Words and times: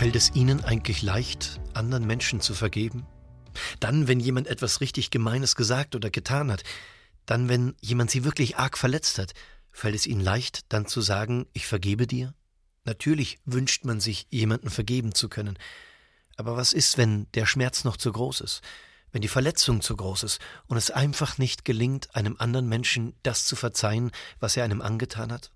Fällt 0.00 0.16
es 0.16 0.34
Ihnen 0.34 0.64
eigentlich 0.64 1.02
leicht, 1.02 1.60
anderen 1.74 2.06
Menschen 2.06 2.40
zu 2.40 2.54
vergeben? 2.54 3.06
Dann, 3.80 4.08
wenn 4.08 4.18
jemand 4.18 4.46
etwas 4.46 4.80
richtig 4.80 5.10
Gemeines 5.10 5.56
gesagt 5.56 5.94
oder 5.94 6.08
getan 6.08 6.50
hat, 6.50 6.62
dann, 7.26 7.50
wenn 7.50 7.74
jemand 7.82 8.10
Sie 8.10 8.24
wirklich 8.24 8.56
arg 8.56 8.78
verletzt 8.78 9.18
hat, 9.18 9.34
fällt 9.70 9.94
es 9.94 10.06
Ihnen 10.06 10.22
leicht, 10.22 10.72
dann 10.72 10.86
zu 10.86 11.02
sagen, 11.02 11.44
ich 11.52 11.66
vergebe 11.66 12.06
dir? 12.06 12.32
Natürlich 12.84 13.40
wünscht 13.44 13.84
man 13.84 14.00
sich, 14.00 14.26
jemanden 14.30 14.70
vergeben 14.70 15.14
zu 15.14 15.28
können. 15.28 15.58
Aber 16.38 16.56
was 16.56 16.72
ist, 16.72 16.96
wenn 16.96 17.30
der 17.34 17.44
Schmerz 17.44 17.84
noch 17.84 17.98
zu 17.98 18.10
groß 18.10 18.40
ist? 18.40 18.62
Wenn 19.12 19.20
die 19.20 19.28
Verletzung 19.28 19.82
zu 19.82 19.94
groß 19.96 20.22
ist 20.22 20.40
und 20.66 20.78
es 20.78 20.90
einfach 20.90 21.36
nicht 21.36 21.66
gelingt, 21.66 22.14
einem 22.16 22.36
anderen 22.38 22.70
Menschen 22.70 23.12
das 23.22 23.44
zu 23.44 23.54
verzeihen, 23.54 24.12
was 24.38 24.56
er 24.56 24.64
einem 24.64 24.80
angetan 24.80 25.30
hat? 25.30 25.52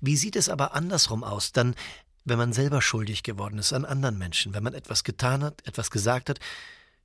Wie 0.00 0.16
sieht 0.16 0.36
es 0.36 0.48
aber 0.48 0.74
andersrum 0.74 1.24
aus? 1.24 1.52
Dann, 1.52 1.74
wenn 2.24 2.38
man 2.38 2.52
selber 2.52 2.80
schuldig 2.80 3.22
geworden 3.22 3.58
ist 3.58 3.72
an 3.72 3.84
anderen 3.84 4.18
Menschen, 4.18 4.54
wenn 4.54 4.62
man 4.62 4.74
etwas 4.74 5.04
getan 5.04 5.44
hat, 5.44 5.66
etwas 5.66 5.90
gesagt 5.90 6.28
hat, 6.28 6.40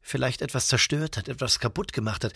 vielleicht 0.02 0.42
etwas 0.42 0.68
zerstört 0.68 1.18
hat, 1.18 1.28
etwas 1.28 1.60
kaputt 1.60 1.94
gemacht 1.94 2.24
hat 2.24 2.34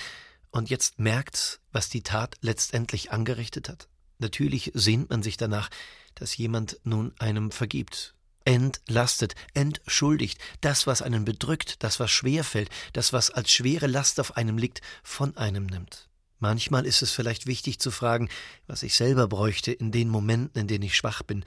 und 0.52 0.70
jetzt 0.70 1.00
merkt, 1.00 1.60
was 1.72 1.90
die 1.90 2.04
Tat 2.04 2.36
letztendlich 2.42 3.12
angerichtet 3.12 3.70
hat. 3.70 3.88
Natürlich 4.20 4.72
sehnt 4.74 5.10
man 5.10 5.24
sich 5.24 5.38
danach, 5.38 5.70
dass 6.16 6.38
jemand 6.38 6.80
nun 6.84 7.14
einem 7.20 7.52
vergibt, 7.52 8.14
entlastet, 8.46 9.36
entschuldigt, 9.54 10.40
das, 10.62 10.86
was 10.86 11.02
einen 11.02 11.26
bedrückt, 11.26 11.82
das, 11.84 12.00
was 12.00 12.12
schwer 12.12 12.44
fällt, 12.44 12.70
das, 12.92 13.14
was 13.14 13.32
als 13.32 13.52
schwere 13.52 13.88
Last 13.88 14.20
auf 14.20 14.38
einem 14.38 14.58
liegt, 14.58 14.82
von 15.02 15.36
einem 15.38 15.66
nimmt. 15.66 16.10
Manchmal 16.40 16.86
ist 16.86 17.02
es 17.02 17.12
vielleicht 17.12 17.48
wichtig 17.48 17.80
zu 17.80 17.90
fragen, 17.90 18.30
was 18.68 18.84
ich 18.84 18.96
selber 18.96 19.28
bräuchte 19.28 19.72
in 19.72 19.92
den 19.92 20.10
Momenten, 20.10 20.60
in 20.60 20.68
denen 20.68 20.84
ich 20.84 20.96
schwach 20.96 21.24
bin, 21.24 21.46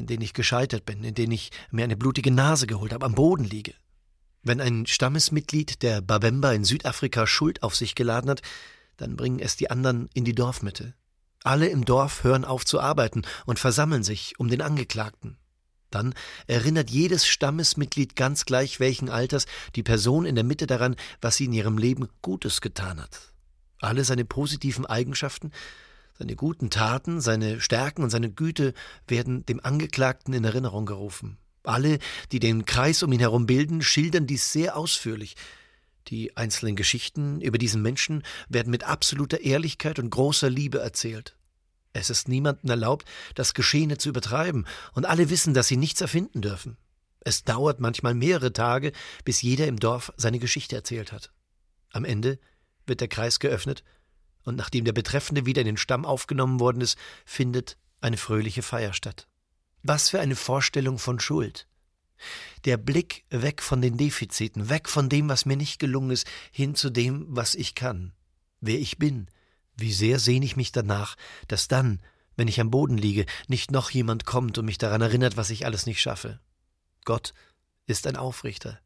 in 0.00 0.06
denen 0.06 0.22
ich 0.22 0.34
gescheitert 0.34 0.84
bin, 0.84 1.04
in 1.04 1.14
denen 1.14 1.32
ich 1.32 1.50
mir 1.70 1.84
eine 1.84 1.96
blutige 1.96 2.32
Nase 2.32 2.66
geholt 2.66 2.92
habe, 2.92 3.06
am 3.06 3.14
Boden 3.14 3.44
liege. 3.44 3.74
Wenn 4.42 4.60
ein 4.60 4.86
Stammesmitglied 4.86 5.82
der 5.82 6.00
Babemba 6.00 6.52
in 6.52 6.64
Südafrika 6.64 7.26
Schuld 7.26 7.62
auf 7.62 7.76
sich 7.76 7.94
geladen 7.94 8.30
hat, 8.30 8.40
dann 8.96 9.16
bringen 9.16 9.38
es 9.38 9.56
die 9.56 9.70
anderen 9.70 10.08
in 10.14 10.24
die 10.24 10.34
Dorfmitte. 10.34 10.94
Alle 11.44 11.68
im 11.68 11.84
Dorf 11.84 12.24
hören 12.24 12.44
auf 12.44 12.64
zu 12.64 12.80
arbeiten 12.80 13.22
und 13.46 13.58
versammeln 13.58 14.02
sich 14.02 14.38
um 14.38 14.48
den 14.48 14.62
Angeklagten. 14.62 15.38
Dann 15.90 16.14
erinnert 16.46 16.90
jedes 16.90 17.26
Stammesmitglied 17.26 18.16
ganz 18.16 18.44
gleich 18.44 18.80
welchen 18.80 19.08
Alters 19.08 19.46
die 19.74 19.82
Person 19.82 20.24
in 20.24 20.34
der 20.34 20.44
Mitte 20.44 20.66
daran, 20.66 20.96
was 21.20 21.36
sie 21.36 21.46
in 21.46 21.52
ihrem 21.52 21.78
Leben 21.78 22.08
Gutes 22.22 22.60
getan 22.60 23.00
hat. 23.00 23.32
Alle 23.80 24.04
seine 24.04 24.24
positiven 24.24 24.86
Eigenschaften 24.86 25.50
seine 26.20 26.36
guten 26.36 26.68
Taten, 26.68 27.22
seine 27.22 27.62
Stärken 27.62 28.02
und 28.02 28.10
seine 28.10 28.30
Güte 28.30 28.74
werden 29.08 29.46
dem 29.46 29.58
Angeklagten 29.64 30.34
in 30.34 30.44
Erinnerung 30.44 30.84
gerufen. 30.84 31.38
Alle, 31.62 31.98
die 32.30 32.40
den 32.40 32.66
Kreis 32.66 33.02
um 33.02 33.10
ihn 33.10 33.20
herum 33.20 33.46
bilden, 33.46 33.80
schildern 33.80 34.26
dies 34.26 34.52
sehr 34.52 34.76
ausführlich. 34.76 35.34
Die 36.08 36.36
einzelnen 36.36 36.76
Geschichten 36.76 37.40
über 37.40 37.56
diesen 37.56 37.80
Menschen 37.80 38.22
werden 38.50 38.70
mit 38.70 38.84
absoluter 38.84 39.40
Ehrlichkeit 39.40 39.98
und 39.98 40.10
großer 40.10 40.50
Liebe 40.50 40.80
erzählt. 40.80 41.38
Es 41.94 42.10
ist 42.10 42.28
niemandem 42.28 42.68
erlaubt, 42.68 43.08
das 43.34 43.54
Geschehene 43.54 43.96
zu 43.96 44.10
übertreiben, 44.10 44.66
und 44.92 45.06
alle 45.06 45.30
wissen, 45.30 45.54
dass 45.54 45.68
sie 45.68 45.78
nichts 45.78 46.02
erfinden 46.02 46.42
dürfen. 46.42 46.76
Es 47.20 47.44
dauert 47.44 47.80
manchmal 47.80 48.14
mehrere 48.14 48.52
Tage, 48.52 48.92
bis 49.24 49.40
jeder 49.40 49.66
im 49.66 49.78
Dorf 49.78 50.12
seine 50.18 50.38
Geschichte 50.38 50.76
erzählt 50.76 51.12
hat. 51.12 51.32
Am 51.92 52.04
Ende 52.04 52.38
wird 52.86 53.00
der 53.00 53.08
Kreis 53.08 53.40
geöffnet 53.40 53.84
und 54.44 54.56
nachdem 54.56 54.84
der 54.84 54.92
Betreffende 54.92 55.46
wieder 55.46 55.62
in 55.62 55.66
den 55.66 55.76
Stamm 55.76 56.04
aufgenommen 56.04 56.60
worden 56.60 56.80
ist, 56.80 56.98
findet 57.24 57.76
eine 58.00 58.16
fröhliche 58.16 58.62
Feier 58.62 58.92
statt. 58.92 59.28
Was 59.82 60.10
für 60.10 60.20
eine 60.20 60.36
Vorstellung 60.36 60.98
von 60.98 61.20
Schuld. 61.20 61.66
Der 62.64 62.76
Blick 62.76 63.24
weg 63.30 63.62
von 63.62 63.80
den 63.80 63.96
Defiziten, 63.96 64.68
weg 64.68 64.88
von 64.88 65.08
dem, 65.08 65.28
was 65.28 65.46
mir 65.46 65.56
nicht 65.56 65.78
gelungen 65.78 66.10
ist, 66.10 66.26
hin 66.50 66.74
zu 66.74 66.90
dem, 66.90 67.26
was 67.28 67.54
ich 67.54 67.74
kann, 67.74 68.12
wer 68.60 68.78
ich 68.78 68.98
bin. 68.98 69.28
Wie 69.76 69.92
sehr 69.92 70.18
sehne 70.18 70.44
ich 70.44 70.56
mich 70.56 70.72
danach, 70.72 71.16
dass 71.48 71.68
dann, 71.68 72.02
wenn 72.36 72.48
ich 72.48 72.60
am 72.60 72.70
Boden 72.70 72.98
liege, 72.98 73.24
nicht 73.48 73.70
noch 73.70 73.90
jemand 73.90 74.26
kommt 74.26 74.58
und 74.58 74.66
mich 74.66 74.76
daran 74.76 75.00
erinnert, 75.00 75.38
was 75.38 75.50
ich 75.50 75.64
alles 75.64 75.86
nicht 75.86 76.00
schaffe. 76.00 76.40
Gott 77.04 77.32
ist 77.86 78.06
ein 78.06 78.16
Aufrichter. 78.16 78.78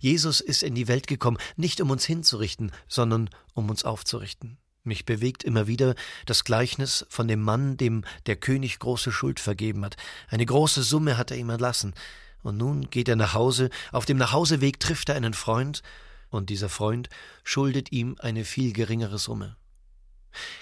Jesus 0.00 0.40
ist 0.40 0.62
in 0.62 0.74
die 0.74 0.88
Welt 0.88 1.06
gekommen, 1.06 1.38
nicht 1.56 1.80
um 1.80 1.90
uns 1.90 2.04
hinzurichten, 2.04 2.72
sondern 2.88 3.30
um 3.54 3.70
uns 3.70 3.84
aufzurichten. 3.84 4.58
Mich 4.84 5.06
bewegt 5.06 5.44
immer 5.44 5.66
wieder 5.66 5.94
das 6.26 6.44
Gleichnis 6.44 7.06
von 7.08 7.26
dem 7.26 7.40
Mann, 7.40 7.78
dem 7.78 8.04
der 8.26 8.36
König 8.36 8.78
große 8.78 9.12
Schuld 9.12 9.40
vergeben 9.40 9.82
hat. 9.82 9.96
Eine 10.28 10.44
große 10.44 10.82
Summe 10.82 11.16
hat 11.16 11.30
er 11.30 11.38
ihm 11.38 11.48
erlassen. 11.48 11.94
Und 12.42 12.58
nun 12.58 12.90
geht 12.90 13.08
er 13.08 13.16
nach 13.16 13.32
Hause, 13.32 13.70
auf 13.92 14.04
dem 14.04 14.18
Nachhauseweg 14.18 14.78
trifft 14.78 15.08
er 15.08 15.14
einen 15.14 15.32
Freund, 15.32 15.82
und 16.28 16.50
dieser 16.50 16.68
Freund 16.68 17.08
schuldet 17.44 17.92
ihm 17.92 18.16
eine 18.18 18.44
viel 18.44 18.74
geringere 18.74 19.18
Summe. 19.18 19.56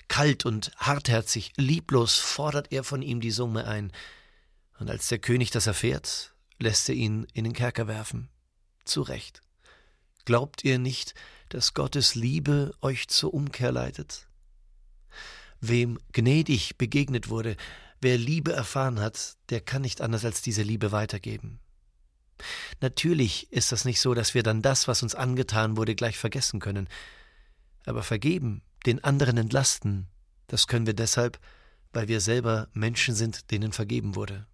Kalt 0.06 0.44
und 0.44 0.70
hartherzig, 0.76 1.52
lieblos 1.56 2.18
fordert 2.18 2.70
er 2.70 2.84
von 2.84 3.02
ihm 3.02 3.20
die 3.20 3.32
Summe 3.32 3.66
ein, 3.66 3.90
und 4.78 4.88
als 4.88 5.08
der 5.08 5.18
König 5.18 5.50
das 5.50 5.66
erfährt, 5.66 6.34
lässt 6.58 6.88
er 6.88 6.94
ihn 6.94 7.26
in 7.32 7.42
den 7.42 7.54
Kerker 7.54 7.88
werfen. 7.88 8.28
Zu 8.84 9.02
Recht. 9.02 9.42
Glaubt 10.24 10.64
ihr 10.64 10.78
nicht, 10.78 11.14
dass 11.48 11.74
Gottes 11.74 12.14
Liebe 12.14 12.74
euch 12.80 13.08
zur 13.08 13.34
Umkehr 13.34 13.72
leitet? 13.72 14.28
Wem 15.60 15.98
gnädig 16.12 16.76
begegnet 16.78 17.28
wurde, 17.28 17.56
wer 18.00 18.18
Liebe 18.18 18.52
erfahren 18.52 19.00
hat, 19.00 19.36
der 19.50 19.60
kann 19.60 19.82
nicht 19.82 20.00
anders 20.00 20.24
als 20.24 20.42
diese 20.42 20.62
Liebe 20.62 20.92
weitergeben. 20.92 21.60
Natürlich 22.80 23.52
ist 23.52 23.72
das 23.72 23.84
nicht 23.84 24.00
so, 24.00 24.14
dass 24.14 24.34
wir 24.34 24.42
dann 24.42 24.62
das, 24.62 24.88
was 24.88 25.02
uns 25.02 25.14
angetan 25.14 25.76
wurde, 25.76 25.94
gleich 25.94 26.18
vergessen 26.18 26.60
können. 26.60 26.88
Aber 27.86 28.02
vergeben, 28.02 28.62
den 28.86 29.02
anderen 29.04 29.36
entlasten, 29.36 30.08
das 30.48 30.66
können 30.66 30.86
wir 30.86 30.94
deshalb, 30.94 31.38
weil 31.92 32.08
wir 32.08 32.20
selber 32.20 32.68
Menschen 32.72 33.14
sind, 33.14 33.50
denen 33.50 33.72
vergeben 33.72 34.16
wurde. 34.16 34.46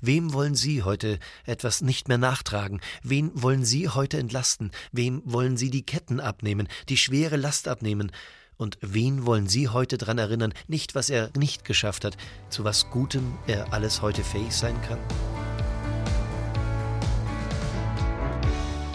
Wem 0.00 0.32
wollen 0.32 0.54
Sie 0.54 0.82
heute 0.82 1.18
etwas 1.44 1.80
nicht 1.80 2.08
mehr 2.08 2.18
nachtragen? 2.18 2.80
Wen 3.02 3.30
wollen 3.34 3.64
Sie 3.64 3.88
heute 3.88 4.18
entlasten? 4.18 4.70
Wem 4.92 5.22
wollen 5.24 5.56
Sie 5.56 5.70
die 5.70 5.84
Ketten 5.84 6.20
abnehmen, 6.20 6.68
die 6.88 6.96
schwere 6.96 7.36
Last 7.36 7.68
abnehmen? 7.68 8.12
Und 8.56 8.76
wen 8.80 9.24
wollen 9.24 9.46
Sie 9.46 9.68
heute 9.68 9.98
daran 9.98 10.18
erinnern, 10.18 10.52
nicht 10.66 10.94
was 10.94 11.10
er 11.10 11.30
nicht 11.36 11.64
geschafft 11.64 12.04
hat, 12.04 12.16
zu 12.50 12.64
was 12.64 12.90
Gutem 12.90 13.38
er 13.46 13.72
alles 13.72 14.02
heute 14.02 14.24
fähig 14.24 14.52
sein 14.52 14.80
kann? 14.82 14.98